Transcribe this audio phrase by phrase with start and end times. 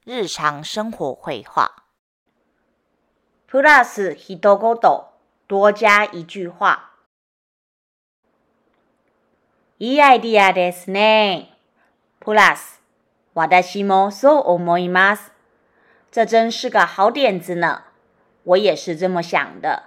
[0.06, 1.72] 日常生活会話
[3.48, 4.78] プラス一言
[5.48, 6.78] 多加一句話
[9.80, 11.58] いいアイディアですね。
[12.20, 12.79] プラス
[13.48, 15.32] 私もそう思います。
[16.12, 17.84] 这真是个好点子呢。
[18.44, 19.84] 我也是这么想的。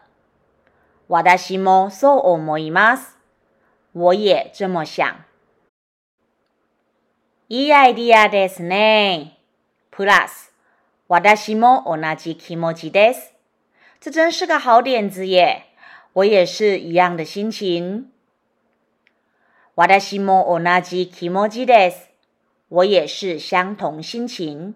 [1.09, 3.16] 私もそう思います。
[3.92, 5.25] 我也这么想。
[7.48, 9.37] いいアイディアですね。
[9.91, 10.53] プラス、
[11.09, 13.34] 私も同じ気持ちです。
[14.00, 15.66] 这真是个好点子耶！
[16.14, 18.11] 我也是一样的心情。
[19.75, 22.11] 私も同じ気持ちです。
[22.76, 24.74] 我也是相同心情。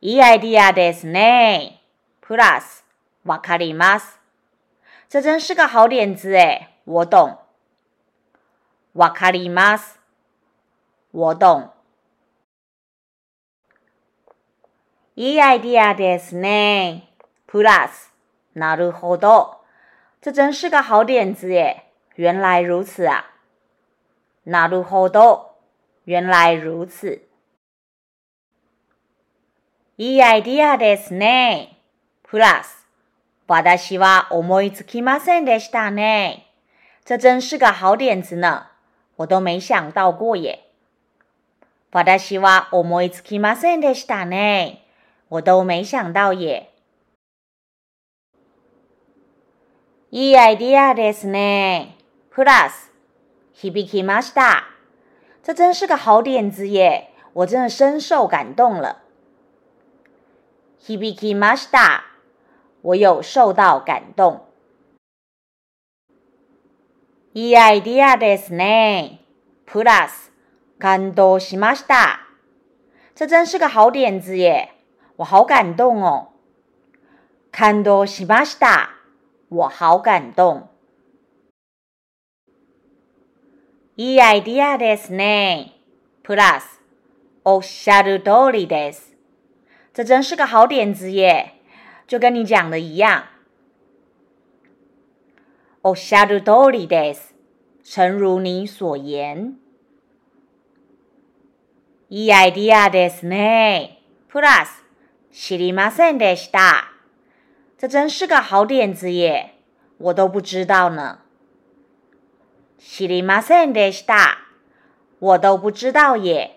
[0.00, 1.80] いいアイデアですね。
[2.20, 2.84] プラス、
[3.24, 4.20] わかります。
[5.08, 7.38] 这真是个好点子哎，我懂。
[8.94, 9.94] ワカリマス，
[11.12, 11.70] 我懂。
[15.16, 17.08] いいアイデアですね。
[17.46, 18.12] プラス、
[18.54, 19.60] なるほど。
[20.20, 21.84] 这真是个好点子耶！
[22.16, 23.30] 原来如此啊。
[24.44, 25.53] なるほど。
[26.06, 27.22] 原来如此。
[29.96, 31.78] いいアイディアですね。
[32.24, 32.86] プラス、
[33.46, 36.44] 私は思いつきませんでしたね。
[37.06, 38.66] 这真是个好点子呢。
[39.16, 40.64] 我都没想到过耶。
[41.90, 44.82] 私は思いつきませんでしたね。
[45.30, 46.68] 我都没想到耶。
[50.10, 51.96] いいアイディアですね。
[52.30, 52.90] プラス、
[53.54, 54.73] 響きました。
[55.44, 57.10] 这真是个好点子耶！
[57.34, 59.02] 我真的深受感动了。
[60.78, 62.00] h i b i k i masda，
[62.80, 64.46] 我有受到感动。
[67.34, 69.18] E idea des ne
[69.68, 70.12] plus，
[70.78, 72.20] 感动西马西达。
[73.14, 74.70] 这真是个好点子耶！
[75.16, 76.28] 我好感动哦。
[77.50, 78.94] 感动西马西达，
[79.50, 80.68] 我好感动。
[83.96, 85.72] いいアイディアですね。
[86.24, 86.80] プラス、
[87.44, 89.14] おしゃる通りです。
[89.92, 91.52] 这真是个好点子耶！
[92.08, 93.22] 就跟你讲的一样。
[95.84, 97.36] おしゃる通りです。
[97.84, 99.54] 诚如你所言。
[102.10, 104.02] いいアイディアですね。
[104.28, 104.82] プラス、
[105.30, 106.86] 知りませんでした。
[107.78, 109.52] 这真是个好点子耶！
[109.98, 111.20] 我都不知道呢。
[112.86, 114.42] 西里马森德西达，
[115.18, 116.56] 我都不知道耶。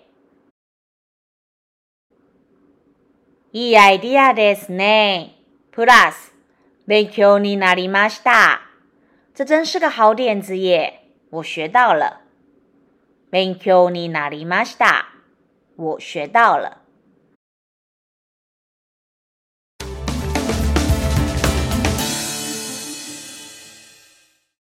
[3.53, 5.29] E idea de snay
[5.71, 6.15] plus,
[6.85, 8.59] meqo ni nari masta，
[9.33, 10.99] 这真是个好点子耶，
[11.29, 12.23] 我学到了。
[13.31, 15.05] Meqo ni nari masta，
[15.77, 16.86] 我学到了。